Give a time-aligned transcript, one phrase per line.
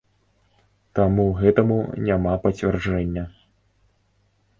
[0.99, 3.23] Таму гэтаму няма пацвярджэння.